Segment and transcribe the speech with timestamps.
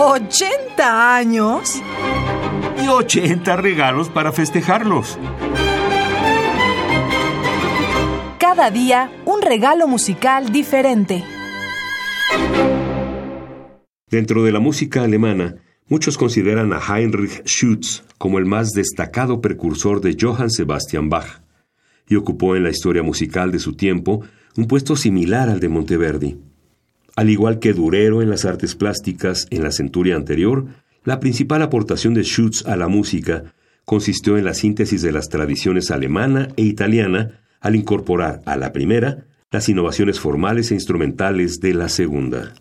[0.00, 1.82] ¿80 años?
[2.82, 5.18] Y 80 regalos para festejarlos.
[8.38, 11.22] Cada día un regalo musical diferente.
[14.10, 15.56] Dentro de la música alemana,
[15.86, 21.42] muchos consideran a Heinrich Schütz como el más destacado precursor de Johann Sebastian Bach,
[22.08, 24.22] y ocupó en la historia musical de su tiempo
[24.56, 26.49] un puesto similar al de Monteverdi.
[27.20, 30.64] Al igual que Durero en las artes plásticas en la centuria anterior,
[31.04, 33.52] la principal aportación de Schütz a la música
[33.84, 39.26] consistió en la síntesis de las tradiciones alemana e italiana al incorporar a la primera
[39.50, 42.54] las innovaciones formales e instrumentales de la segunda.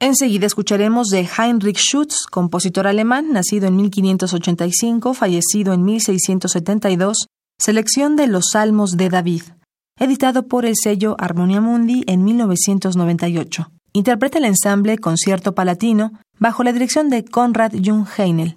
[0.00, 7.28] Enseguida escucharemos de Heinrich Schütz, compositor alemán, nacido en 1585, fallecido en 1672,
[7.60, 9.42] selección de los Salmos de David,
[10.00, 13.70] editado por el sello Harmonia Mundi en 1998.
[13.96, 18.56] Interpreta el ensamble Concierto Palatino bajo la dirección de Konrad Jung Heinel.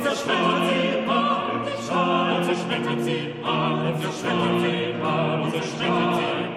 [0.00, 2.36] und zerschmettert sie alle mit Schall.
[2.36, 4.40] Und zerschmettert sie alle mit Schall.
[4.40, 6.49] Und zerschmettert sie alle mit Schall.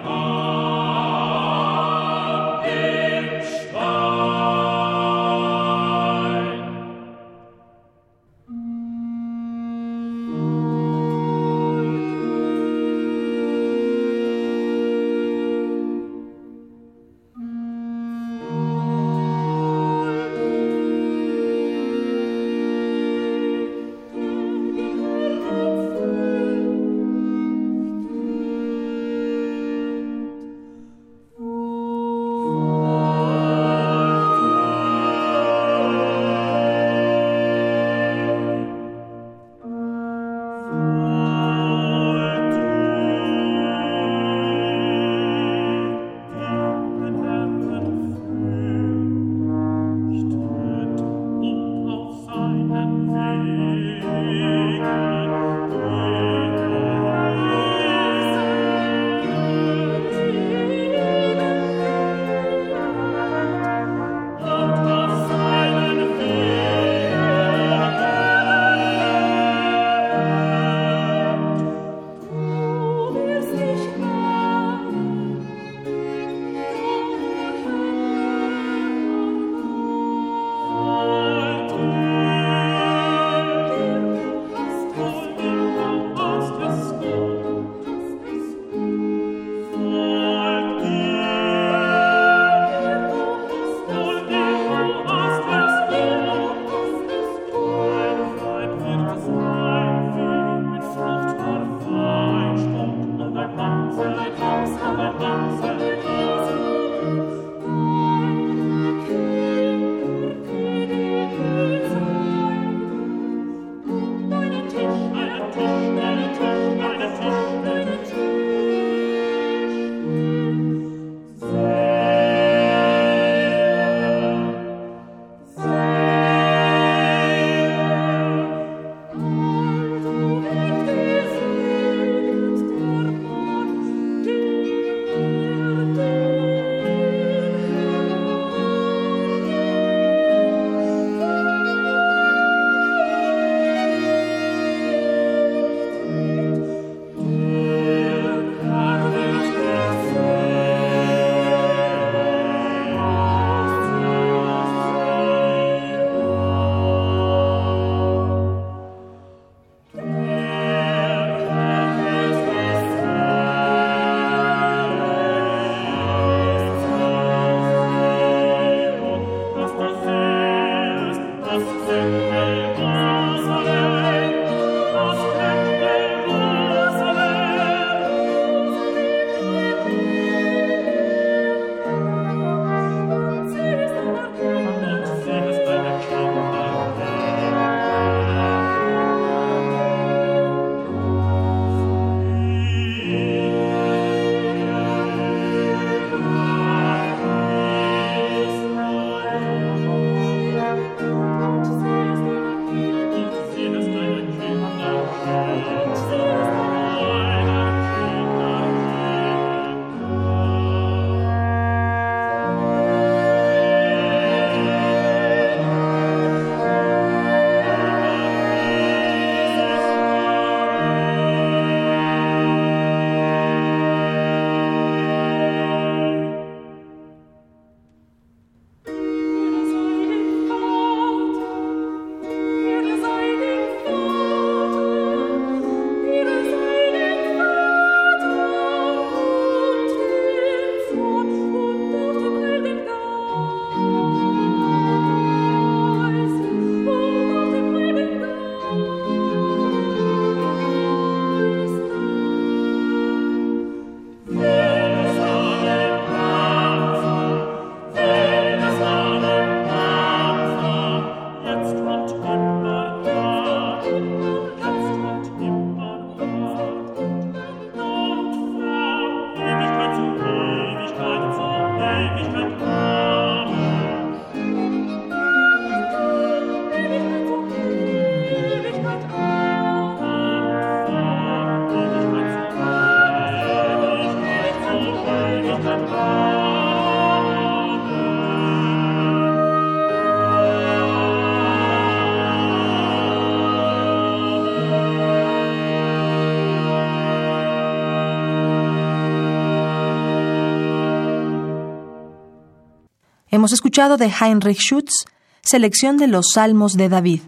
[303.34, 305.06] Hemos escuchado de Heinrich Schütz,
[305.42, 307.22] selección de los Salmos de David.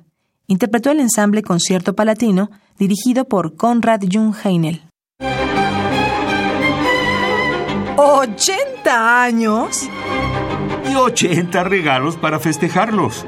[0.47, 2.49] Interpretó el ensamble Concierto Palatino,
[2.79, 4.83] dirigido por Konrad Jung Heinel.
[7.97, 9.89] ¿80 años?
[10.89, 13.27] Y 80 regalos para festejarlos.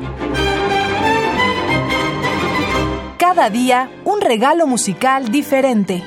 [3.19, 6.05] Cada día un regalo musical diferente.